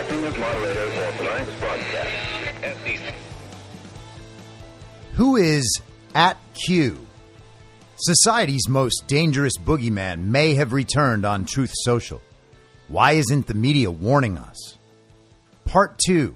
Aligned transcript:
Acting 0.00 0.24
as 0.24 0.38
moderator 0.38 0.90
for 0.92 1.18
tonight's 1.18 1.60
broadcast. 1.60 3.14
Who 5.12 5.36
is 5.36 5.82
at 6.14 6.38
Q? 6.54 7.06
Society's 7.96 8.66
most 8.66 9.06
dangerous 9.08 9.58
boogeyman 9.58 10.20
may 10.24 10.54
have 10.54 10.72
returned 10.72 11.26
on 11.26 11.44
Truth 11.44 11.72
Social. 11.82 12.22
Why 12.88 13.12
isn't 13.12 13.46
the 13.46 13.52
media 13.52 13.90
warning 13.90 14.38
us? 14.38 14.78
Part 15.66 16.00
2 16.06 16.34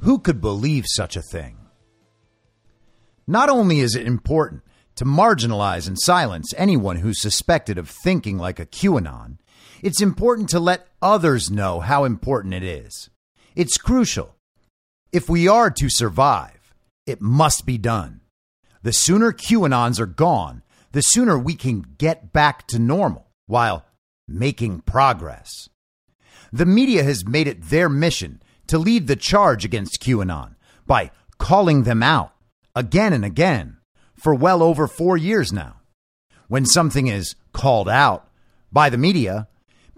Who 0.00 0.18
could 0.18 0.40
believe 0.40 0.84
such 0.88 1.14
a 1.14 1.22
thing? 1.22 1.58
Not 3.24 3.48
only 3.48 3.78
is 3.78 3.94
it 3.94 4.04
important 4.04 4.64
to 4.96 5.04
marginalize 5.04 5.86
and 5.86 5.96
silence 5.96 6.52
anyone 6.56 6.96
who's 6.96 7.22
suspected 7.22 7.78
of 7.78 7.88
thinking 7.88 8.36
like 8.36 8.58
a 8.58 8.66
QAnon, 8.66 9.38
it's 9.80 10.02
important 10.02 10.48
to 10.48 10.58
let 10.58 10.88
others 11.06 11.50
know 11.50 11.80
how 11.80 12.04
important 12.04 12.52
it 12.52 12.64
is. 12.64 13.10
It's 13.54 13.78
crucial. 13.78 14.34
If 15.12 15.28
we 15.28 15.46
are 15.46 15.70
to 15.70 15.88
survive, 15.88 16.74
it 17.06 17.20
must 17.20 17.64
be 17.64 17.78
done. 17.78 18.20
The 18.82 18.92
sooner 18.92 19.32
QAnons 19.32 20.00
are 20.00 20.06
gone, 20.06 20.62
the 20.92 21.02
sooner 21.02 21.38
we 21.38 21.54
can 21.54 21.94
get 21.98 22.32
back 22.32 22.66
to 22.68 22.78
normal 22.78 23.28
while 23.46 23.86
making 24.26 24.80
progress. 24.80 25.68
The 26.52 26.66
media 26.66 27.04
has 27.04 27.26
made 27.26 27.46
it 27.46 27.62
their 27.62 27.88
mission 27.88 28.42
to 28.66 28.78
lead 28.78 29.06
the 29.06 29.16
charge 29.16 29.64
against 29.64 30.02
QAnon 30.02 30.56
by 30.86 31.12
calling 31.38 31.84
them 31.84 32.02
out 32.02 32.32
again 32.74 33.12
and 33.12 33.24
again 33.24 33.76
for 34.16 34.34
well 34.34 34.62
over 34.62 34.88
four 34.88 35.16
years 35.16 35.52
now. 35.52 35.80
When 36.48 36.66
something 36.66 37.06
is 37.06 37.36
called 37.52 37.88
out 37.88 38.28
by 38.72 38.90
the 38.90 38.98
media, 38.98 39.48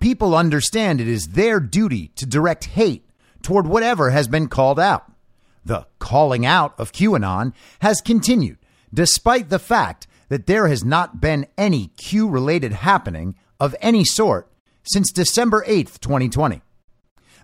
people 0.01 0.35
understand 0.35 1.01
it 1.01 1.09
is 1.09 1.29
their 1.29 1.61
duty 1.61 2.09
to 2.17 2.27
direct 2.27 2.67
hate 2.67 3.09
toward 3.43 3.67
whatever 3.67 4.11
has 4.11 4.29
been 4.29 4.49
called 4.49 4.81
out. 4.81 5.11
The 5.65 5.87
calling 5.99 6.47
out 6.47 6.75
of 6.79 6.93
QAnon 6.93 7.53
has 7.81 8.01
continued 8.01 8.59
despite 8.93 9.49
the 9.49 9.59
fact 9.59 10.07
that 10.29 10.47
there 10.47 10.69
has 10.69 10.85
not 10.85 11.21
been 11.21 11.47
any 11.57 11.89
Q 11.89 12.29
related 12.29 12.73
happening 12.73 13.35
of 13.61 13.75
any 13.81 14.05
sort 14.05 14.51
since 14.83 15.13
December 15.13 15.65
8th, 15.67 16.01
2020. 16.01 16.63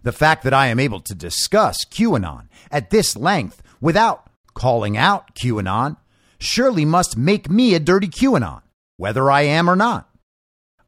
The 0.03 0.12
fact 0.12 0.44
that 0.44 0.54
I 0.54 0.66
am 0.66 0.78
able 0.81 1.00
to 1.00 1.15
discuss 1.15 1.84
QAnon 1.84 2.48
at 2.71 2.91
this 2.91 3.16
length 3.16 3.62
without 3.81 4.28
calling 4.54 4.97
out 4.97 5.34
QAnon 5.34 5.97
surely 6.38 6.84
must 6.84 7.16
make 7.16 7.50
me 7.50 7.75
a 7.75 7.81
dirty 7.81 8.09
QAnon, 8.09 8.62
whether 8.97 9.31
I 9.31 9.42
am 9.42 9.69
or 9.69 9.76
not. 9.76 10.09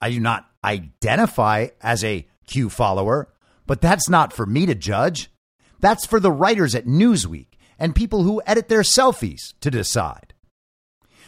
I 0.01 0.11
do 0.11 0.21
not 0.21 0.46
identify 0.65 1.69
as 1.81 2.05
a 2.05 2.27
Q 2.47 2.71
follower, 2.71 3.33
but 3.67 3.81
that's 3.81 4.09
not 4.09 4.33
for 4.33 4.47
me 4.47 4.67
to 4.67 4.75
judge. 4.75 5.31
That's 5.81 6.07
for 6.07 6.21
the 6.21 6.31
writers 6.31 6.75
at 6.75 6.87
Newsweek 6.87 7.49
and 7.79 7.95
people 7.95 8.23
who 8.23 8.43
edit 8.47 8.69
their 8.69 8.83
selfies 8.83 9.55
to 9.61 9.71
decide. 9.71 10.33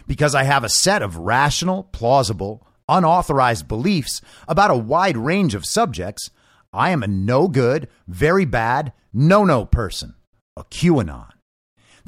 Because 0.06 0.34
I 0.34 0.44
have 0.44 0.64
a 0.64 0.70
set 0.70 1.02
of 1.02 1.16
rational, 1.16 1.84
plausible, 1.84 2.66
unauthorized 2.88 3.68
beliefs 3.68 4.20
about 4.46 4.70
a 4.70 4.76
wide 4.76 5.16
range 5.16 5.54
of 5.54 5.66
subjects, 5.66 6.30
I 6.72 6.90
am 6.90 7.02
a 7.02 7.06
no 7.08 7.48
good, 7.48 7.88
very 8.06 8.44
bad, 8.44 8.92
no 9.12 9.44
no 9.44 9.64
person, 9.66 10.14
a 10.56 10.64
QAnon. 10.64 11.32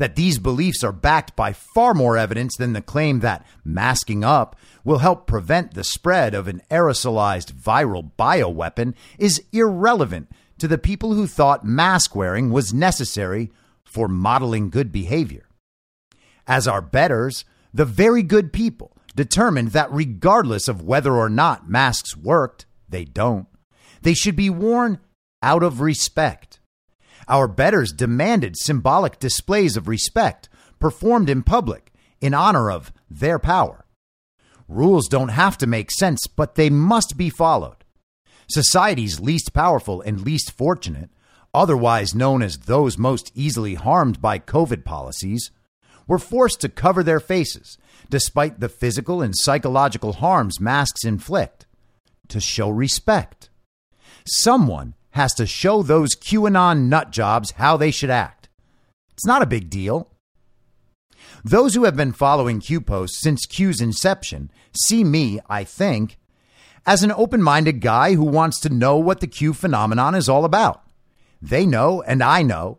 That 0.00 0.16
these 0.16 0.38
beliefs 0.38 0.82
are 0.82 0.92
backed 0.92 1.36
by 1.36 1.52
far 1.52 1.92
more 1.92 2.16
evidence 2.16 2.56
than 2.56 2.72
the 2.72 2.80
claim 2.80 3.20
that 3.20 3.46
masking 3.62 4.24
up 4.24 4.56
will 4.82 5.00
help 5.00 5.26
prevent 5.26 5.74
the 5.74 5.84
spread 5.84 6.32
of 6.34 6.48
an 6.48 6.62
aerosolized 6.70 7.52
viral 7.52 8.10
bioweapon 8.18 8.94
is 9.18 9.44
irrelevant 9.52 10.30
to 10.56 10.66
the 10.66 10.78
people 10.78 11.12
who 11.12 11.26
thought 11.26 11.66
mask 11.66 12.16
wearing 12.16 12.50
was 12.50 12.72
necessary 12.72 13.52
for 13.84 14.08
modeling 14.08 14.70
good 14.70 14.90
behavior. 14.90 15.46
As 16.46 16.66
our 16.66 16.80
betters, 16.80 17.44
the 17.74 17.84
very 17.84 18.22
good 18.22 18.54
people 18.54 18.96
determined 19.14 19.72
that 19.72 19.92
regardless 19.92 20.66
of 20.66 20.80
whether 20.80 21.14
or 21.14 21.28
not 21.28 21.68
masks 21.68 22.16
worked, 22.16 22.64
they 22.88 23.04
don't. 23.04 23.48
They 24.00 24.14
should 24.14 24.36
be 24.36 24.48
worn 24.48 24.98
out 25.42 25.62
of 25.62 25.82
respect. 25.82 26.49
Our 27.30 27.46
betters 27.46 27.92
demanded 27.92 28.56
symbolic 28.58 29.20
displays 29.20 29.76
of 29.76 29.86
respect 29.86 30.48
performed 30.80 31.30
in 31.30 31.44
public 31.44 31.92
in 32.20 32.34
honor 32.34 32.72
of 32.72 32.92
their 33.08 33.38
power. 33.38 33.86
Rules 34.66 35.06
don't 35.06 35.28
have 35.28 35.56
to 35.58 35.66
make 35.68 35.92
sense, 35.92 36.26
but 36.26 36.56
they 36.56 36.70
must 36.70 37.16
be 37.16 37.30
followed. 37.30 37.84
Society's 38.48 39.20
least 39.20 39.52
powerful 39.52 40.00
and 40.00 40.20
least 40.22 40.50
fortunate, 40.50 41.10
otherwise 41.54 42.16
known 42.16 42.42
as 42.42 42.58
those 42.58 42.98
most 42.98 43.30
easily 43.36 43.74
harmed 43.74 44.20
by 44.20 44.40
COVID 44.40 44.84
policies, 44.84 45.52
were 46.08 46.18
forced 46.18 46.60
to 46.62 46.68
cover 46.68 47.04
their 47.04 47.20
faces 47.20 47.78
despite 48.08 48.58
the 48.58 48.68
physical 48.68 49.22
and 49.22 49.34
psychological 49.36 50.14
harms 50.14 50.58
masks 50.60 51.04
inflict 51.04 51.66
to 52.26 52.40
show 52.40 52.68
respect. 52.68 53.50
Someone 54.26 54.94
has 55.12 55.34
to 55.34 55.46
show 55.46 55.82
those 55.82 56.14
QAnon 56.14 56.88
nut 56.88 57.10
jobs 57.10 57.52
how 57.52 57.76
they 57.76 57.90
should 57.90 58.10
act. 58.10 58.48
It's 59.12 59.26
not 59.26 59.42
a 59.42 59.46
big 59.46 59.70
deal. 59.70 60.10
Those 61.44 61.74
who 61.74 61.84
have 61.84 61.96
been 61.96 62.12
following 62.12 62.60
Q 62.60 62.80
posts 62.80 63.20
since 63.20 63.46
Q's 63.46 63.80
inception 63.80 64.50
see 64.72 65.04
me, 65.04 65.40
I 65.48 65.64
think, 65.64 66.18
as 66.86 67.02
an 67.02 67.12
open 67.12 67.42
minded 67.42 67.80
guy 67.80 68.14
who 68.14 68.24
wants 68.24 68.60
to 68.60 68.68
know 68.68 68.96
what 68.96 69.20
the 69.20 69.26
Q 69.26 69.52
phenomenon 69.52 70.14
is 70.14 70.28
all 70.28 70.44
about. 70.44 70.82
They 71.40 71.66
know, 71.66 72.02
and 72.02 72.22
I 72.22 72.42
know, 72.42 72.78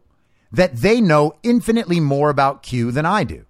that 0.52 0.78
they 0.78 1.02
know 1.02 1.34
infinitely 1.44 2.00
more 2.00 2.30
about 2.30 2.63
Q 2.63 2.92
than 2.92 3.06
I 3.06 3.24
do. 3.24 3.46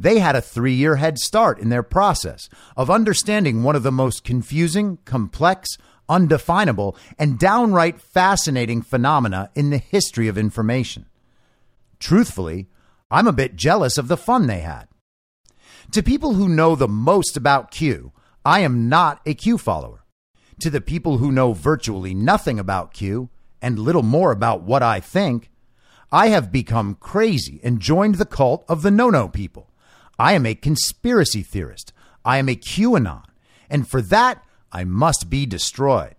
They 0.00 0.20
had 0.20 0.36
a 0.36 0.40
three 0.40 0.74
year 0.74 0.96
head 0.96 1.18
start 1.18 1.58
in 1.58 1.68
their 1.68 1.82
process 1.82 2.48
of 2.76 2.90
understanding 2.90 3.62
one 3.62 3.76
of 3.76 3.82
the 3.82 3.92
most 3.92 4.24
confusing, 4.24 4.98
complex, 5.04 5.76
undefinable, 6.08 6.96
and 7.18 7.38
downright 7.38 8.00
fascinating 8.00 8.82
phenomena 8.82 9.50
in 9.54 9.70
the 9.70 9.78
history 9.78 10.28
of 10.28 10.38
information. 10.38 11.06
Truthfully, 11.98 12.68
I'm 13.10 13.26
a 13.26 13.32
bit 13.32 13.56
jealous 13.56 13.98
of 13.98 14.08
the 14.08 14.16
fun 14.16 14.46
they 14.46 14.60
had. 14.60 14.88
To 15.92 16.02
people 16.02 16.34
who 16.34 16.48
know 16.48 16.74
the 16.76 16.88
most 16.88 17.36
about 17.36 17.70
Q, 17.70 18.12
I 18.44 18.60
am 18.60 18.88
not 18.88 19.20
a 19.24 19.34
Q 19.34 19.58
follower. 19.58 20.04
To 20.60 20.70
the 20.70 20.80
people 20.80 21.18
who 21.18 21.32
know 21.32 21.52
virtually 21.52 22.14
nothing 22.14 22.58
about 22.58 22.92
Q 22.92 23.30
and 23.62 23.78
little 23.78 24.02
more 24.02 24.32
about 24.32 24.62
what 24.62 24.82
I 24.82 25.00
think, 25.00 25.50
I 26.10 26.28
have 26.28 26.52
become 26.52 26.94
crazy 26.94 27.60
and 27.62 27.80
joined 27.80 28.16
the 28.16 28.26
cult 28.26 28.64
of 28.68 28.82
the 28.82 28.90
no 28.90 29.10
no 29.10 29.28
people. 29.28 29.70
I 30.18 30.32
am 30.32 30.46
a 30.46 30.54
conspiracy 30.54 31.42
theorist. 31.42 31.92
I 32.24 32.38
am 32.38 32.48
a 32.48 32.56
QAnon. 32.56 33.24
And 33.70 33.88
for 33.88 34.02
that, 34.02 34.42
I 34.72 34.84
must 34.84 35.30
be 35.30 35.46
destroyed. 35.46 36.16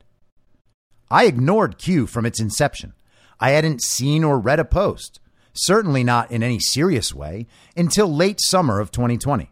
I 1.10 1.26
ignored 1.26 1.78
Q 1.78 2.08
from 2.08 2.26
its 2.26 2.40
inception. 2.40 2.94
I 3.40 3.52
hadn't 3.52 3.84
seen 3.84 4.24
or 4.24 4.40
read 4.40 4.60
a 4.60 4.66
post, 4.66 5.20
certainly 5.54 6.04
not 6.04 6.32
in 6.32 6.44
any 6.44 6.60
serious 6.60 7.14
way, 7.14 7.48
until 7.76 8.14
late 8.14 8.40
summer 8.42 8.80
of 8.80 8.92
2020. 8.92 9.52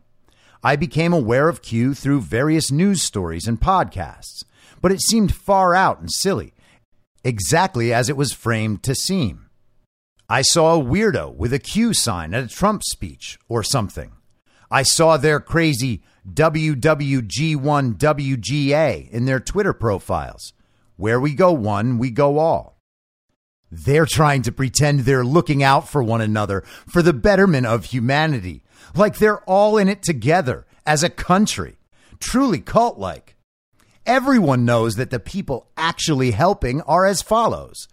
I 0.63 0.75
became 0.75 1.13
aware 1.13 1.49
of 1.49 1.61
Q 1.61 1.94
through 1.94 2.21
various 2.21 2.71
news 2.71 3.01
stories 3.01 3.47
and 3.47 3.59
podcasts, 3.59 4.44
but 4.81 4.91
it 4.91 5.01
seemed 5.01 5.33
far 5.33 5.73
out 5.73 6.00
and 6.00 6.11
silly, 6.11 6.53
exactly 7.23 7.93
as 7.93 8.09
it 8.09 8.17
was 8.17 8.33
framed 8.33 8.83
to 8.83 8.95
seem. 8.95 9.50
I 10.29 10.41
saw 10.41 10.75
a 10.75 10.83
weirdo 10.83 11.35
with 11.35 11.53
a 11.53 11.59
Q 11.59 11.93
sign 11.93 12.33
at 12.33 12.43
a 12.43 12.47
Trump 12.47 12.83
speech 12.83 13.39
or 13.47 13.63
something. 13.63 14.11
I 14.69 14.83
saw 14.83 15.15
their 15.15 15.39
crazy 15.39 16.03
WWG1WGA 16.31 19.09
in 19.09 19.25
their 19.25 19.39
Twitter 19.39 19.74
profiles. 19.74 20.53
Where 20.95 21.19
we 21.19 21.33
go 21.33 21.51
one, 21.51 21.97
we 21.97 22.09
go 22.09 22.39
all. 22.39 22.77
They're 23.71 24.06
trying 24.06 24.44
to 24.44 24.51
pretend 24.51 25.01
they're 25.01 25.25
looking 25.25 25.62
out 25.62 25.89
for 25.89 26.01
one 26.01 26.21
another 26.21 26.62
for 26.88 27.01
the 27.01 27.13
betterment 27.13 27.65
of 27.65 27.85
humanity, 27.85 28.63
like 28.95 29.18
they're 29.18 29.41
all 29.41 29.77
in 29.77 29.89
it 29.89 30.03
together 30.03 30.65
as 30.85 31.03
a 31.03 31.09
country. 31.09 31.77
Truly 32.19 32.62
cult 32.62 32.97
like. 32.97 33.35
Everyone 34.06 34.63
knows 34.63 34.95
that 34.95 35.09
the 35.09 35.19
people 35.19 35.68
actually 35.75 36.31
helping 36.31 36.81
are 36.83 37.06
as 37.06 37.21
follows 37.21 37.89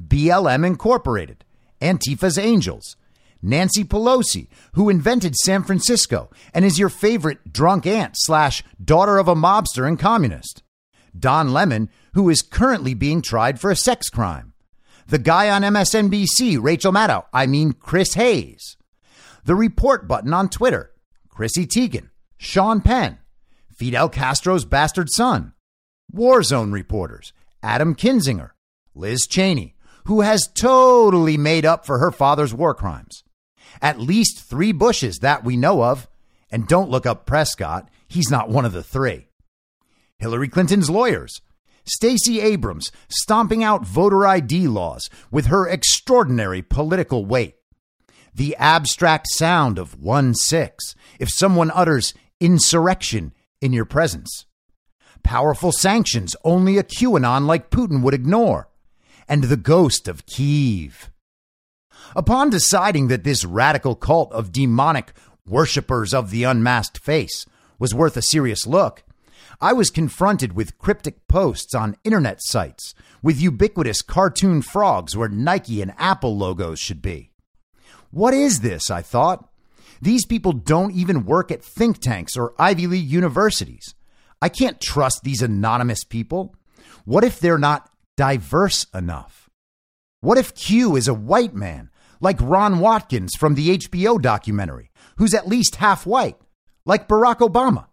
BLM 0.00 0.66
Incorporated, 0.66 1.44
Antifa's 1.80 2.38
Angels, 2.38 2.96
Nancy 3.42 3.84
Pelosi, 3.84 4.48
who 4.72 4.88
invented 4.88 5.34
San 5.36 5.62
Francisco 5.62 6.30
and 6.52 6.64
is 6.64 6.78
your 6.78 6.88
favorite 6.88 7.52
drunk 7.52 7.86
aunt 7.86 8.14
slash 8.16 8.64
daughter 8.82 9.18
of 9.18 9.28
a 9.28 9.34
mobster 9.34 9.86
and 9.86 9.98
communist, 9.98 10.62
Don 11.16 11.52
Lemon, 11.52 11.88
who 12.14 12.28
is 12.28 12.42
currently 12.42 12.94
being 12.94 13.22
tried 13.22 13.60
for 13.60 13.70
a 13.70 13.76
sex 13.76 14.08
crime, 14.08 14.54
the 15.06 15.18
guy 15.18 15.48
on 15.50 15.62
MSNBC, 15.62 16.58
Rachel 16.60 16.92
Maddow, 16.92 17.24
I 17.32 17.46
mean 17.46 17.72
Chris 17.72 18.14
Hayes, 18.14 18.76
the 19.44 19.54
report 19.54 20.08
button 20.08 20.34
on 20.34 20.48
Twitter, 20.48 20.90
Chrissy 21.28 21.66
Teigen, 21.66 22.10
Sean 22.36 22.80
Penn, 22.80 23.18
Fidel 23.74 24.08
Castro's 24.08 24.64
bastard 24.64 25.08
son, 25.10 25.52
Warzone 26.12 26.72
reporters, 26.72 27.32
Adam 27.62 27.94
Kinzinger, 27.94 28.50
Liz 28.94 29.26
Cheney, 29.26 29.76
who 30.06 30.22
has 30.22 30.48
totally 30.48 31.36
made 31.36 31.64
up 31.64 31.86
for 31.86 31.98
her 31.98 32.10
father's 32.10 32.54
war 32.54 32.74
crimes. 32.74 33.22
At 33.80 34.00
least 34.00 34.40
three 34.40 34.72
Bushes 34.72 35.18
that 35.18 35.44
we 35.44 35.56
know 35.56 35.82
of. 35.84 36.08
And 36.50 36.66
don't 36.66 36.90
look 36.90 37.06
up 37.06 37.26
Prescott. 37.26 37.88
He's 38.06 38.30
not 38.30 38.48
one 38.48 38.64
of 38.64 38.72
the 38.72 38.82
three. 38.82 39.28
Hillary 40.18 40.48
Clinton's 40.48 40.90
lawyers. 40.90 41.40
Stacey 41.84 42.40
Abrams 42.40 42.90
stomping 43.08 43.64
out 43.64 43.86
voter 43.86 44.26
ID 44.26 44.68
laws 44.68 45.08
with 45.30 45.46
her 45.46 45.66
extraordinary 45.66 46.62
political 46.62 47.24
weight. 47.24 47.54
The 48.34 48.56
abstract 48.56 49.26
sound 49.30 49.78
of 49.78 50.00
1 50.00 50.34
6 50.34 50.94
if 51.18 51.30
someone 51.30 51.70
utters 51.72 52.14
insurrection 52.40 53.32
in 53.60 53.72
your 53.72 53.84
presence. 53.84 54.46
Powerful 55.22 55.72
sanctions 55.72 56.36
only 56.44 56.78
a 56.78 56.84
QAnon 56.84 57.46
like 57.46 57.70
Putin 57.70 58.02
would 58.02 58.14
ignore. 58.14 58.68
And 59.28 59.44
the 59.44 59.56
ghost 59.56 60.08
of 60.08 60.26
Kiev. 60.26 61.10
Upon 62.16 62.50
deciding 62.50 63.08
that 63.08 63.24
this 63.24 63.44
radical 63.44 63.94
cult 63.94 64.32
of 64.32 64.52
demonic 64.52 65.12
worshippers 65.46 66.12
of 66.12 66.30
the 66.30 66.44
unmasked 66.44 66.98
face 66.98 67.46
was 67.78 67.94
worth 67.94 68.16
a 68.16 68.22
serious 68.22 68.66
look, 68.66 69.04
I 69.60 69.72
was 69.72 69.90
confronted 69.90 70.52
with 70.52 70.78
cryptic 70.78 71.26
posts 71.26 71.74
on 71.74 71.96
internet 72.04 72.38
sites 72.40 72.94
with 73.22 73.40
ubiquitous 73.40 74.02
cartoon 74.02 74.62
frogs 74.62 75.16
where 75.16 75.28
Nike 75.28 75.82
and 75.82 75.94
Apple 75.98 76.36
logos 76.36 76.78
should 76.78 77.02
be. 77.02 77.32
What 78.10 78.34
is 78.34 78.60
this? 78.60 78.90
I 78.90 79.02
thought. 79.02 79.48
These 80.00 80.26
people 80.26 80.52
don't 80.52 80.94
even 80.94 81.24
work 81.24 81.50
at 81.50 81.64
think 81.64 81.98
tanks 81.98 82.36
or 82.36 82.54
Ivy 82.58 82.86
League 82.86 83.10
universities. 83.10 83.94
I 84.40 84.48
can't 84.48 84.80
trust 84.80 85.24
these 85.24 85.42
anonymous 85.42 86.04
people. 86.04 86.54
What 87.04 87.24
if 87.24 87.40
they're 87.40 87.58
not 87.58 87.90
diverse 88.16 88.86
enough? 88.94 89.47
What 90.20 90.38
if 90.38 90.54
Q 90.54 90.96
is 90.96 91.06
a 91.06 91.14
white 91.14 91.54
man 91.54 91.90
like 92.20 92.40
Ron 92.40 92.80
Watkins 92.80 93.34
from 93.36 93.54
the 93.54 93.78
HBO 93.78 94.20
documentary, 94.20 94.90
who's 95.16 95.34
at 95.34 95.48
least 95.48 95.76
half 95.76 96.06
white, 96.06 96.36
like 96.84 97.08
Barack 97.08 97.38
Obama. 97.38 97.86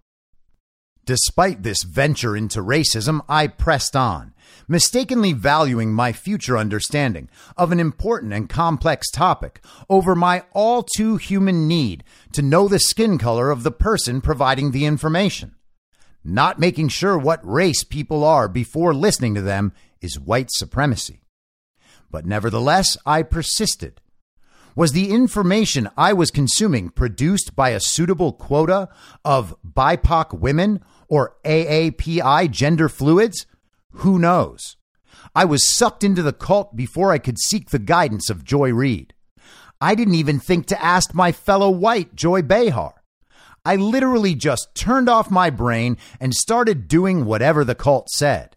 Despite 1.06 1.62
this 1.62 1.84
venture 1.84 2.36
into 2.36 2.62
racism, 2.62 3.22
I 3.30 3.46
pressed 3.46 3.96
on, 3.96 4.34
mistakenly 4.68 5.34
valuing 5.34 5.94
my 5.94 6.12
future 6.12 6.58
understanding 6.58 7.30
of 7.58 7.72
an 7.72 7.80
important 7.80 8.34
and 8.34 8.50
complex 8.50 9.12
topic 9.12 9.64
over 9.88 10.16
my 10.16 10.44
all 10.52 10.82
too 10.82 11.18
human 11.18 11.68
need 11.68 12.04
to 12.32 12.42
know 12.42 12.68
the 12.68 12.80
skin 12.80 13.20
color 13.20 13.52
of 13.52 13.62
the 13.62 13.72
person 13.72 14.20
providing 14.20 14.72
the 14.72 14.86
information. 14.86 15.54
Not 16.24 16.58
making 16.58 16.88
sure 16.88 17.20
what 17.20 17.48
race 17.48 17.84
people 17.84 18.24
are 18.24 18.48
before 18.48 18.96
listening 18.96 19.36
to 19.36 19.42
them 19.42 19.74
is 20.02 20.20
white 20.20 20.50
supremacy. 20.52 21.25
But 22.16 22.26
nevertheless, 22.26 22.96
I 23.06 23.24
persisted 23.24 24.00
was 24.74 24.94
the 24.94 25.12
information 25.12 25.90
I 25.98 26.14
was 26.14 26.32
consuming 26.32 26.88
produced 26.88 27.58
by 27.58 27.72
a 27.72 27.82
suitable 27.82 28.32
quota 28.32 28.88
of 29.26 29.54
BIPOC 29.66 30.40
women 30.40 30.82
or 31.10 31.36
AAPI 31.44 32.50
gender 32.52 32.88
fluids? 32.88 33.46
Who 33.96 34.18
knows? 34.18 34.78
I 35.36 35.44
was 35.44 35.70
sucked 35.70 36.06
into 36.06 36.24
the 36.24 36.32
cult 36.32 36.78
before 36.78 37.12
I 37.12 37.18
could 37.18 37.38
seek 37.38 37.72
the 37.72 37.80
guidance 37.80 38.30
of 38.30 38.46
Joy 38.46 38.72
Reid. 38.72 39.14
I 39.82 39.94
didn't 39.94 40.16
even 40.16 40.40
think 40.40 40.68
to 40.68 40.82
ask 40.82 41.14
my 41.14 41.34
fellow 41.34 41.70
white 41.70 42.16
Joy 42.16 42.44
Behar. 42.44 43.04
I 43.66 43.76
literally 43.76 44.36
just 44.36 44.74
turned 44.74 45.10
off 45.10 45.30
my 45.30 45.50
brain 45.50 45.98
and 46.22 46.34
started 46.34 46.88
doing 46.88 47.26
whatever 47.26 47.66
the 47.66 47.76
cult 47.76 48.10
said. 48.10 48.55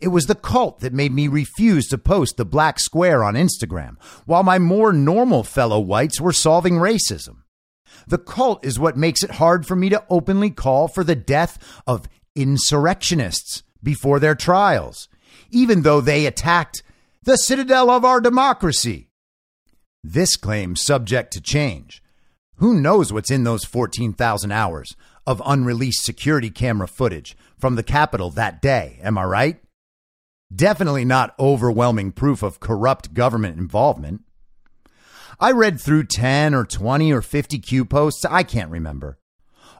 It 0.00 0.08
was 0.08 0.26
the 0.26 0.34
cult 0.34 0.80
that 0.80 0.92
made 0.92 1.12
me 1.12 1.26
refuse 1.26 1.88
to 1.88 1.98
post 1.98 2.36
the 2.36 2.44
black 2.44 2.78
square 2.78 3.24
on 3.24 3.34
Instagram, 3.34 3.96
while 4.26 4.42
my 4.42 4.58
more 4.58 4.92
normal 4.92 5.42
fellow 5.42 5.80
whites 5.80 6.20
were 6.20 6.32
solving 6.32 6.74
racism. 6.74 7.42
The 8.06 8.18
cult 8.18 8.64
is 8.64 8.78
what 8.78 8.96
makes 8.96 9.22
it 9.22 9.32
hard 9.32 9.66
for 9.66 9.74
me 9.74 9.88
to 9.88 10.04
openly 10.08 10.50
call 10.50 10.88
for 10.88 11.02
the 11.02 11.16
death 11.16 11.58
of 11.86 12.08
insurrectionists 12.36 13.64
before 13.82 14.20
their 14.20 14.34
trials, 14.34 15.08
even 15.50 15.82
though 15.82 16.00
they 16.00 16.26
attacked 16.26 16.82
the 17.24 17.36
citadel 17.36 17.90
of 17.90 18.04
our 18.04 18.20
democracy. 18.20 19.10
This 20.04 20.36
claim 20.36 20.76
subject 20.76 21.32
to 21.32 21.40
change. 21.40 22.02
Who 22.56 22.80
knows 22.80 23.12
what's 23.12 23.30
in 23.30 23.44
those 23.44 23.64
14,000 23.64 24.52
hours 24.52 24.94
of 25.26 25.42
unreleased 25.44 26.04
security 26.04 26.50
camera 26.50 26.88
footage 26.88 27.36
from 27.58 27.74
the 27.74 27.82
Capitol 27.82 28.30
that 28.30 28.62
day, 28.62 28.98
am 29.02 29.18
I 29.18 29.24
right? 29.24 29.60
Definitely 30.54 31.04
not 31.04 31.34
overwhelming 31.38 32.10
proof 32.10 32.42
of 32.42 32.58
corrupt 32.58 33.12
government 33.12 33.58
involvement. 33.58 34.22
I 35.38 35.52
read 35.52 35.78
through 35.78 36.04
10 36.04 36.54
or 36.54 36.64
20 36.64 37.12
or 37.12 37.20
50 37.20 37.58
Q 37.58 37.84
posts, 37.84 38.24
I 38.24 38.42
can't 38.42 38.70
remember. 38.70 39.18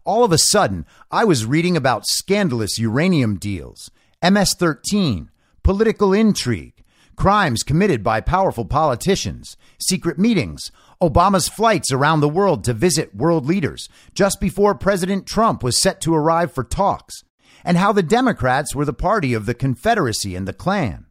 All 0.04 0.25
of 0.25 0.33
a 0.33 0.38
sudden, 0.38 0.85
I 1.11 1.25
was 1.25 1.47
reading 1.47 1.76
about 1.76 2.07
scandalous 2.07 2.78
uranium 2.78 3.37
deals, 3.37 3.90
MS 4.23 4.54
13, 4.59 5.31
political 5.62 6.12
intrigue, 6.12 6.85
crimes 7.16 7.62
committed 7.62 8.04
by 8.04 8.21
powerful 8.21 8.64
politicians, 8.66 9.57
secret 9.78 10.19
meetings, 10.19 10.71
Obama's 11.02 11.49
flights 11.49 11.90
around 11.90 12.21
the 12.21 12.28
world 12.28 12.62
to 12.64 12.75
visit 12.75 13.14
world 13.14 13.47
leaders 13.47 13.88
just 14.14 14.40
before 14.40 14.75
President 14.75 15.26
Trump 15.26 15.62
was 15.62 15.81
set 15.81 16.00
to 16.02 16.14
arrive 16.14 16.52
for 16.52 16.62
talks, 16.62 17.25
and 17.64 17.76
how 17.76 17.93
the 17.93 18.02
Democrats 18.02 18.75
were 18.75 18.85
the 18.85 18.93
party 18.93 19.35
of 19.35 19.47
the 19.47 19.55
Confederacy 19.55 20.35
and 20.35 20.47
the 20.47 20.52
Klan. 20.52 21.07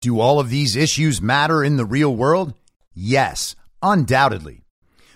Do 0.00 0.20
all 0.20 0.38
of 0.38 0.50
these 0.50 0.76
issues 0.76 1.22
matter 1.22 1.64
in 1.64 1.76
the 1.76 1.84
real 1.84 2.14
world? 2.14 2.54
Yes, 2.94 3.56
undoubtedly. 3.82 4.62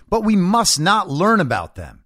But 0.09 0.23
we 0.23 0.35
must 0.35 0.79
not 0.79 1.09
learn 1.09 1.39
about 1.39 1.75
them. 1.75 2.03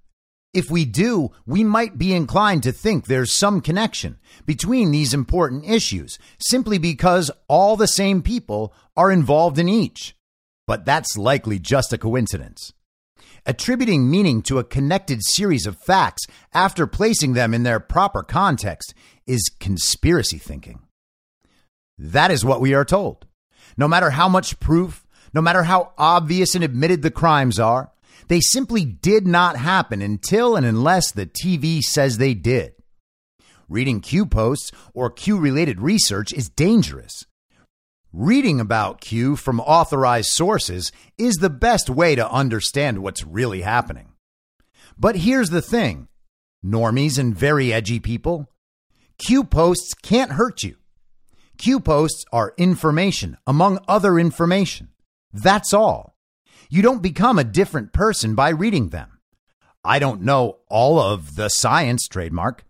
If 0.54 0.72
we 0.72 0.86
do, 0.86 1.32
we 1.46 1.66
might 1.66 1.98
be 1.98 2.14
inclined 2.14 2.64
to 2.64 2.72
think 2.72 3.06
there's 3.06 3.38
some 3.38 3.60
connection 3.60 4.20
between 4.46 4.92
these 4.92 5.14
important 5.14 5.66
issues 5.66 6.18
simply 6.40 6.78
because 6.78 7.30
all 7.50 7.76
the 7.76 7.88
same 7.88 8.22
people 8.22 8.74
are 8.96 9.12
involved 9.12 9.60
in 9.60 9.68
each. 9.68 10.16
But 10.66 10.86
that's 10.86 11.18
likely 11.18 11.60
just 11.60 11.92
a 11.92 11.98
coincidence. 11.98 12.72
Attributing 13.48 14.10
meaning 14.10 14.42
to 14.44 14.58
a 14.58 14.64
connected 14.64 15.20
series 15.24 15.68
of 15.68 15.78
facts 15.78 16.26
after 16.52 16.88
placing 16.88 17.34
them 17.34 17.54
in 17.54 17.62
their 17.62 17.80
proper 17.80 18.24
context 18.24 18.96
is 19.28 19.52
conspiracy 19.60 20.40
thinking. 20.40 20.80
That 21.98 22.32
is 22.32 22.44
what 22.44 22.60
we 22.60 22.74
are 22.74 22.86
told. 22.86 23.28
No 23.78 23.88
matter 23.88 24.10
how 24.10 24.28
much 24.28 24.60
proof, 24.60 25.06
no 25.32 25.42
matter 25.42 25.64
how 25.64 25.94
obvious 25.98 26.56
and 26.56 26.64
admitted 26.64 27.04
the 27.04 27.12
crimes 27.12 27.60
are, 27.60 27.92
they 28.30 28.40
simply 28.40 28.84
did 28.84 29.28
not 29.28 29.58
happen 29.58 30.02
until 30.02 30.56
and 30.56 30.66
unless 30.66 31.12
the 31.12 31.28
TV 31.28 31.82
says 31.82 32.18
they 32.18 32.34
did. 32.34 32.74
Reading 33.70 34.00
Q 34.02 34.26
posts 34.26 34.72
or 34.94 35.12
Q 35.12 35.38
related 35.38 35.82
research 35.82 36.34
is 36.34 36.50
dangerous. 36.50 37.26
Reading 38.18 38.62
about 38.62 39.02
Q 39.02 39.36
from 39.36 39.60
authorized 39.60 40.30
sources 40.30 40.94
is 41.18 41.36
the 41.36 41.50
best 41.50 41.90
way 41.90 42.16
to 42.16 42.32
understand 42.32 43.00
what's 43.00 43.26
really 43.26 43.60
happening. 43.60 44.14
But 44.98 45.18
here's 45.18 45.50
the 45.50 45.62
thing 45.62 46.08
normies 46.66 47.20
and 47.20 47.36
very 47.36 47.74
edgy 47.74 48.00
people 48.00 48.50
Q 49.18 49.44
posts 49.44 49.94
can't 49.96 50.32
hurt 50.32 50.64
you. 50.64 50.78
Q 51.58 51.82
posts 51.82 52.24
are 52.32 52.54
information 52.56 53.36
among 53.46 53.80
other 53.86 54.18
information. 54.18 54.92
That's 55.34 55.74
all. 55.74 56.16
You 56.70 56.82
don't 56.82 57.02
become 57.02 57.38
a 57.38 57.44
different 57.44 57.92
person 57.92 58.34
by 58.34 58.48
reading 58.52 58.92
them. 58.92 59.20
I 59.84 60.00
don't 60.00 60.22
know 60.22 60.60
all 60.70 61.02
of 61.02 61.36
the 61.36 61.50
science 61.50 62.08
trademark, 62.08 62.64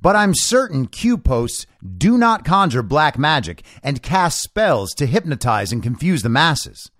but 0.00 0.16
I'm 0.16 0.32
certain 0.34 0.86
Q 0.86 1.18
posts 1.18 1.66
do 1.96 2.16
not 2.16 2.44
conjure 2.44 2.82
black 2.82 3.18
magic 3.18 3.62
and 3.82 4.02
cast 4.02 4.40
spells 4.40 4.92
to 4.94 5.06
hypnotize 5.06 5.72
and 5.72 5.82
confuse 5.82 6.22
the 6.22 6.28
masses. 6.28 6.90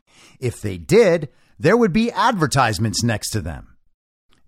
If 0.41 0.61
they 0.61 0.79
did, 0.79 1.29
there 1.59 1.77
would 1.77 1.93
be 1.93 2.13
advertisements 2.13 3.03
next 3.03 3.31
to 3.31 3.41
them. 3.41 3.77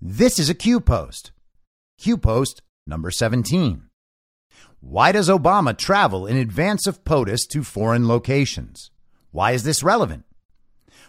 This 0.00 0.38
is 0.38 0.48
a 0.48 0.54
Q 0.54 0.80
post. 0.80 1.32
Q 1.98 2.16
post 2.16 2.62
number 2.86 3.10
17. 3.10 3.82
Why 4.80 5.12
does 5.12 5.28
Obama 5.28 5.76
travel 5.76 6.26
in 6.26 6.36
advance 6.36 6.86
of 6.86 7.04
POTUS 7.04 7.46
to 7.50 7.62
foreign 7.62 8.08
locations? 8.08 8.90
Why 9.30 9.52
is 9.52 9.62
this 9.62 9.82
relevant? 9.82 10.24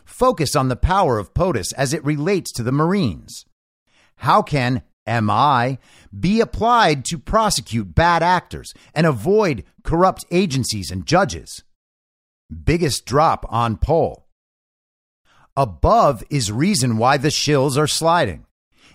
Focus 0.03 0.55
on 0.55 0.67
the 0.67 0.75
power 0.75 1.17
of 1.17 1.33
POTUS 1.33 1.73
as 1.73 1.93
it 1.93 2.03
relates 2.03 2.51
to 2.53 2.63
the 2.63 2.73
Marines. 2.73 3.45
How 4.17 4.41
can 4.41 4.83
MI 5.07 5.77
be 6.17 6.41
applied 6.41 7.05
to 7.05 7.17
prosecute 7.17 7.95
bad 7.95 8.23
actors 8.23 8.73
and 8.93 9.05
avoid 9.05 9.63
corrupt 9.83 10.25
agencies 10.31 10.91
and 10.91 11.05
judges? 11.05 11.63
Biggest 12.63 13.05
drop 13.05 13.45
on 13.49 13.77
poll. 13.77 14.27
Above 15.57 16.23
is 16.29 16.51
reason 16.51 16.97
why 16.97 17.17
the 17.17 17.29
shills 17.29 17.77
are 17.77 17.87
sliding. 17.87 18.45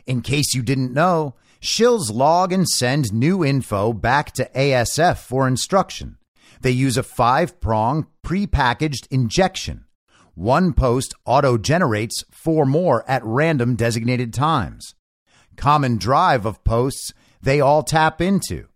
In 0.07 0.23
case 0.23 0.55
you 0.55 0.63
didn't 0.63 0.93
know, 0.93 1.35
shills 1.61 2.13
log 2.13 2.53
and 2.53 2.69
send 2.69 3.13
new 3.13 3.45
info 3.45 3.93
back 3.93 4.33
to 4.33 4.51
ASF 4.55 5.19
for 5.19 5.49
instruction. 5.49 6.17
They 6.61 6.71
use 6.71 6.97
a 6.97 7.03
five 7.03 7.61
prong 7.61 8.07
pre-packaged 8.23 9.09
injection. 9.11 9.85
One 10.35 10.73
post 10.73 11.15
auto 11.25 11.59
generates 11.59 12.25
four 12.31 12.67
more 12.67 13.09
at 13.09 13.25
random 13.25 13.75
designated 13.75 14.33
times. 14.33 14.95
Common 15.57 15.97
drive 15.97 16.47
of 16.47 16.63
posts 16.65 17.13
they 17.41 17.61
all 17.61 17.83
tap 17.83 18.21
into. 18.21 18.67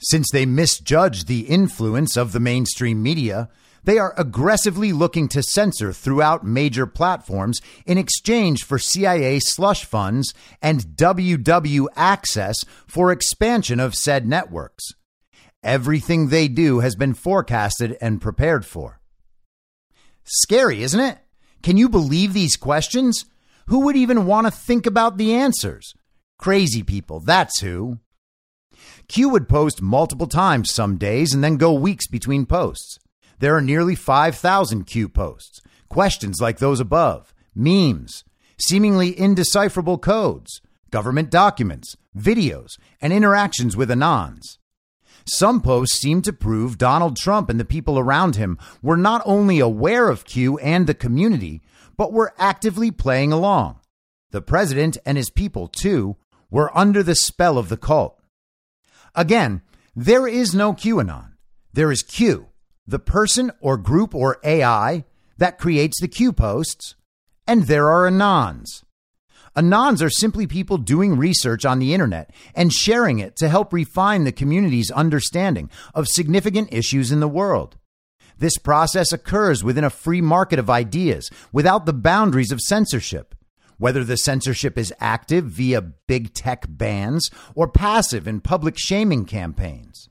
Since 0.00 0.30
they 0.32 0.46
misjudge 0.46 1.24
the 1.24 1.40
influence 1.40 2.16
of 2.16 2.32
the 2.32 2.40
mainstream 2.40 3.02
media, 3.02 3.48
they 3.84 3.98
are 3.98 4.14
aggressively 4.16 4.92
looking 4.92 5.28
to 5.28 5.42
censor 5.42 5.92
throughout 5.92 6.44
major 6.44 6.86
platforms 6.86 7.60
in 7.86 7.98
exchange 7.98 8.64
for 8.64 8.78
CIA 8.78 9.38
slush 9.40 9.84
funds 9.84 10.34
and 10.60 10.82
WW 10.82 11.86
access 11.96 12.56
for 12.86 13.10
expansion 13.10 13.80
of 13.80 13.94
said 13.94 14.26
networks. 14.26 14.84
Everything 15.62 16.28
they 16.28 16.48
do 16.48 16.80
has 16.80 16.94
been 16.94 17.14
forecasted 17.14 17.96
and 18.00 18.20
prepared 18.20 18.64
for. 18.64 19.00
Scary, 20.24 20.82
isn't 20.82 21.00
it? 21.00 21.18
Can 21.62 21.76
you 21.76 21.88
believe 21.88 22.32
these 22.32 22.56
questions? 22.56 23.24
Who 23.68 23.80
would 23.80 23.96
even 23.96 24.24
want 24.24 24.46
to 24.46 24.50
think 24.50 24.86
about 24.86 25.18
the 25.18 25.34
answers? 25.34 25.92
Crazy 26.38 26.82
people, 26.82 27.20
that's 27.20 27.60
who. 27.60 27.98
Q 29.08 29.28
would 29.28 29.48
post 29.48 29.82
multiple 29.82 30.26
times 30.26 30.72
some 30.72 30.96
days 30.96 31.34
and 31.34 31.44
then 31.44 31.58
go 31.58 31.74
weeks 31.74 32.06
between 32.06 32.46
posts. 32.46 32.98
There 33.40 33.54
are 33.54 33.60
nearly 33.60 33.94
5,000 33.94 34.84
Q 34.84 35.10
posts, 35.10 35.60
questions 35.90 36.38
like 36.40 36.58
those 36.58 36.80
above, 36.80 37.34
memes, 37.54 38.24
seemingly 38.58 39.18
indecipherable 39.18 39.98
codes, 39.98 40.62
government 40.90 41.30
documents, 41.30 41.94
videos, 42.16 42.78
and 43.02 43.12
interactions 43.12 43.76
with 43.76 43.90
Anons. 43.90 44.56
Some 45.26 45.60
posts 45.60 45.98
seem 45.98 46.22
to 46.22 46.32
prove 46.32 46.78
Donald 46.78 47.18
Trump 47.18 47.50
and 47.50 47.60
the 47.60 47.66
people 47.66 47.98
around 47.98 48.36
him 48.36 48.56
were 48.80 48.96
not 48.96 49.20
only 49.26 49.58
aware 49.58 50.08
of 50.08 50.24
Q 50.24 50.56
and 50.58 50.86
the 50.86 50.94
community, 50.94 51.60
but 51.98 52.12
were 52.12 52.32
actively 52.38 52.90
playing 52.90 53.32
along. 53.32 53.80
The 54.30 54.40
president 54.40 54.96
and 55.04 55.18
his 55.18 55.28
people, 55.28 55.68
too, 55.68 56.16
were 56.50 56.76
under 56.76 57.02
the 57.02 57.14
spell 57.14 57.58
of 57.58 57.68
the 57.68 57.76
cult. 57.76 58.18
Again, 59.14 59.60
there 59.94 60.26
is 60.26 60.54
no 60.54 60.72
QAnon. 60.72 61.32
There 61.74 61.92
is 61.92 62.02
Q, 62.02 62.46
the 62.86 62.98
person 62.98 63.50
or 63.60 63.76
group 63.76 64.14
or 64.14 64.38
AI 64.44 65.04
that 65.36 65.58
creates 65.58 66.00
the 66.00 66.08
Q 66.08 66.32
posts, 66.32 66.94
and 67.46 67.64
there 67.64 67.90
are 67.90 68.08
Anons. 68.08 68.84
Anons 69.56 70.00
are 70.00 70.10
simply 70.10 70.46
people 70.46 70.78
doing 70.78 71.16
research 71.16 71.64
on 71.64 71.80
the 71.80 71.92
internet 71.92 72.32
and 72.54 72.72
sharing 72.72 73.18
it 73.18 73.34
to 73.36 73.48
help 73.48 73.72
refine 73.72 74.22
the 74.22 74.32
community's 74.32 74.90
understanding 74.92 75.68
of 75.94 76.06
significant 76.06 76.72
issues 76.72 77.10
in 77.10 77.18
the 77.18 77.28
world. 77.28 77.76
This 78.38 78.56
process 78.56 79.12
occurs 79.12 79.64
within 79.64 79.84
a 79.84 79.90
free 79.90 80.20
market 80.20 80.58
of 80.58 80.70
ideas 80.70 81.30
without 81.52 81.86
the 81.86 81.92
boundaries 81.92 82.52
of 82.52 82.60
censorship. 82.60 83.34
Whether 83.78 84.02
the 84.02 84.16
censorship 84.16 84.76
is 84.76 84.94
active 85.00 85.44
via 85.44 85.80
big 85.80 86.34
tech 86.34 86.66
bans 86.68 87.30
or 87.54 87.68
passive 87.68 88.26
in 88.26 88.40
public 88.40 88.76
shaming 88.76 89.24
campaigns. 89.24 90.08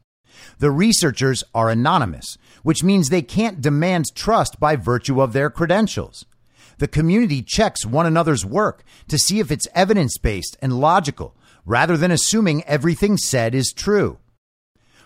The 0.59 0.71
researchers 0.71 1.43
are 1.53 1.69
anonymous, 1.69 2.37
which 2.63 2.83
means 2.83 3.09
they 3.09 3.21
can't 3.21 3.61
demand 3.61 4.05
trust 4.15 4.59
by 4.59 4.75
virtue 4.75 5.21
of 5.21 5.33
their 5.33 5.49
credentials. 5.49 6.25
The 6.77 6.87
community 6.87 7.41
checks 7.41 7.85
one 7.85 8.05
another's 8.05 8.45
work 8.45 8.83
to 9.07 9.17
see 9.17 9.39
if 9.39 9.51
it's 9.51 9.67
evidence 9.73 10.17
based 10.17 10.57
and 10.61 10.79
logical, 10.79 11.35
rather 11.65 11.97
than 11.97 12.11
assuming 12.11 12.63
everything 12.63 13.17
said 13.17 13.55
is 13.55 13.73
true. 13.75 14.19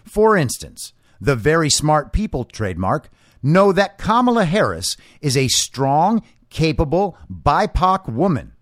For 0.04 0.36
instance, 0.36 0.94
the 1.22 1.38
very 1.38 1.70
smart 1.70 2.12
people 2.12 2.44
trademark 2.44 3.10
know 3.42 3.72
that 3.72 3.98
Kamala 3.98 4.44
Harris 4.44 4.98
is 5.22 5.38
a 5.38 5.48
strong, 5.48 6.22
capable, 6.50 7.18
BIPOC 7.32 8.10
woman 8.12 8.54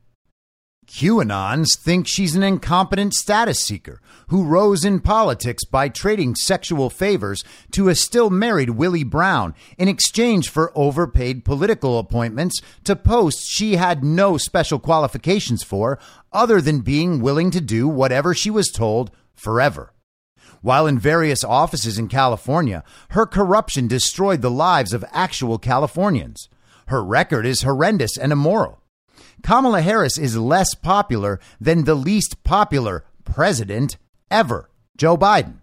QAnons 0.89 1.67
think 1.79 2.07
she's 2.07 2.35
an 2.35 2.41
incompetent 2.41 3.13
status 3.13 3.59
seeker 3.59 4.01
who 4.29 4.43
rose 4.43 4.83
in 4.83 4.99
politics 4.99 5.63
by 5.63 5.87
trading 5.87 6.33
sexual 6.33 6.89
favors 6.89 7.43
to 7.71 7.89
a 7.89 7.95
still 7.95 8.31
married 8.31 8.71
Willie 8.71 9.03
Brown 9.03 9.53
in 9.77 9.87
exchange 9.87 10.49
for 10.49 10.71
overpaid 10.73 11.45
political 11.45 11.99
appointments 11.99 12.59
to 12.85 12.95
posts 12.95 13.47
she 13.47 13.75
had 13.75 14.03
no 14.03 14.37
special 14.37 14.79
qualifications 14.79 15.61
for 15.61 15.99
other 16.33 16.59
than 16.59 16.79
being 16.79 17.21
willing 17.21 17.51
to 17.51 17.61
do 17.61 17.87
whatever 17.87 18.33
she 18.33 18.49
was 18.49 18.69
told 18.69 19.11
forever. 19.35 19.93
While 20.61 20.87
in 20.87 20.99
various 20.99 21.43
offices 21.43 21.97
in 21.97 22.07
California, 22.07 22.83
her 23.09 23.25
corruption 23.25 23.87
destroyed 23.87 24.41
the 24.41 24.51
lives 24.51 24.93
of 24.93 25.05
actual 25.11 25.57
Californians. 25.57 26.49
Her 26.87 27.03
record 27.03 27.45
is 27.45 27.61
horrendous 27.61 28.17
and 28.17 28.31
immoral. 28.31 28.81
Kamala 29.41 29.81
Harris 29.81 30.17
is 30.17 30.37
less 30.37 30.75
popular 30.75 31.39
than 31.61 31.83
the 31.83 31.95
least 31.95 32.43
popular 32.43 33.05
president 33.23 33.97
ever, 34.29 34.69
Joe 34.97 35.17
Biden. 35.17 35.59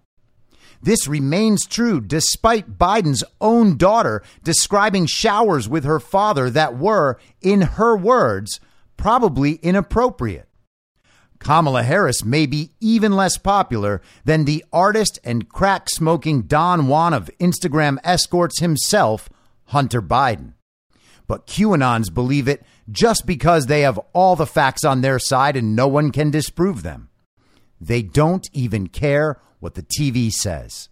This 0.82 1.06
remains 1.06 1.66
true 1.66 2.00
despite 2.00 2.78
Biden's 2.78 3.24
own 3.40 3.76
daughter 3.76 4.22
describing 4.44 5.06
showers 5.06 5.68
with 5.68 5.84
her 5.84 6.00
father 6.00 6.48
that 6.50 6.78
were, 6.78 7.18
in 7.42 7.62
her 7.62 7.96
words, 7.96 8.60
probably 8.96 9.54
inappropriate. 9.56 10.45
Kamala 11.38 11.82
Harris 11.82 12.24
may 12.24 12.46
be 12.46 12.70
even 12.80 13.12
less 13.12 13.36
popular 13.38 14.00
than 14.24 14.44
the 14.44 14.64
artist 14.72 15.18
and 15.24 15.48
crack 15.48 15.88
smoking 15.88 16.42
Don 16.42 16.88
Juan 16.88 17.12
of 17.14 17.30
Instagram 17.40 17.98
escorts 18.04 18.60
himself, 18.60 19.28
Hunter 19.66 20.02
Biden. 20.02 20.54
But 21.26 21.46
QAnons 21.46 22.12
believe 22.12 22.48
it 22.48 22.62
just 22.90 23.26
because 23.26 23.66
they 23.66 23.80
have 23.80 24.00
all 24.12 24.36
the 24.36 24.46
facts 24.46 24.84
on 24.84 25.00
their 25.00 25.18
side 25.18 25.56
and 25.56 25.74
no 25.74 25.88
one 25.88 26.12
can 26.12 26.30
disprove 26.30 26.82
them. 26.82 27.08
They 27.80 28.02
don't 28.02 28.48
even 28.52 28.86
care 28.88 29.40
what 29.58 29.74
the 29.74 29.82
TV 29.82 30.30
says. 30.30 30.88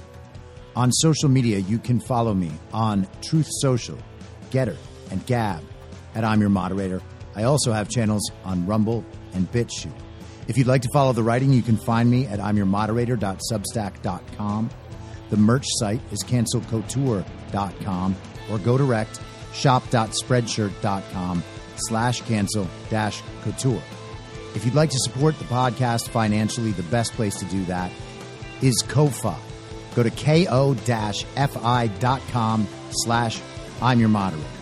On 0.75 0.91
social 0.91 1.29
media, 1.29 1.59
you 1.59 1.79
can 1.79 1.99
follow 1.99 2.33
me 2.33 2.51
on 2.73 3.07
Truth 3.21 3.47
Social, 3.61 3.97
Gettr, 4.51 4.75
and 5.09 5.25
Gab 5.25 5.63
at 6.13 6.23
I'm 6.23 6.41
your 6.41 6.49
moderator. 6.49 7.01
I 7.35 7.43
also 7.43 7.71
have 7.73 7.89
channels 7.89 8.31
on 8.43 8.65
Rumble 8.65 9.05
and 9.33 9.51
BitChute. 9.51 9.91
If 10.47 10.57
you'd 10.57 10.65
like 10.67 10.81
to 10.83 10.89
follow 10.93 11.11
the 11.13 11.23
writing, 11.23 11.53
you 11.53 11.61
can 11.61 11.77
find 11.77 12.09
me 12.09 12.25
at 12.27 12.39
imyourmoderator.substack.com. 12.39 14.69
The 15.29 15.37
merch 15.37 15.65
site 15.67 16.01
is 16.11 16.23
cancelcouture.com 16.23 18.15
or 18.51 18.57
go 18.59 18.77
direct 18.77 19.19
shop.spreadshirt.com 19.53 21.43
slash 21.77 22.21
cancel 22.21 22.67
dash 22.89 23.21
couture. 23.41 23.81
If 24.53 24.65
you'd 24.65 24.75
like 24.75 24.91
to 24.91 24.99
support 24.99 25.37
the 25.39 25.45
podcast 25.45 26.09
financially, 26.09 26.71
the 26.71 26.83
best 26.83 27.13
place 27.13 27.39
to 27.39 27.45
do 27.45 27.65
that 27.65 27.91
is 28.61 28.83
Ko-Fi. 28.87 29.35
Go 29.95 30.03
to 30.03 30.11
ko-fi.com 30.11 30.67
slash 32.91 33.41
I'm 33.81 33.99
your 33.99 34.09
moderator. 34.09 34.54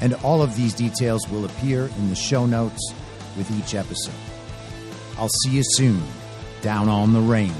And 0.00 0.14
all 0.22 0.42
of 0.42 0.56
these 0.56 0.74
details 0.74 1.28
will 1.28 1.44
appear 1.44 1.86
in 1.86 2.08
the 2.08 2.14
show 2.14 2.46
notes 2.46 2.92
with 3.36 3.50
each 3.58 3.74
episode. 3.74 4.14
I'll 5.18 5.28
see 5.28 5.50
you 5.50 5.62
soon 5.64 6.02
down 6.60 6.88
on 6.88 7.12
the 7.12 7.20
range. 7.20 7.54